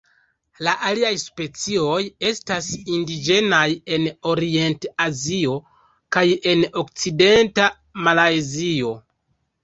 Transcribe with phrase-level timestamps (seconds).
[0.67, 1.97] La aliaj specioj
[2.29, 3.65] estas indiĝenaj
[3.97, 5.57] en Orient-Azio
[6.17, 7.67] kaj en okcidenta
[8.09, 8.95] Malajzio.